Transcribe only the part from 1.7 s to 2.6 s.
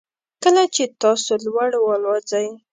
والوځئ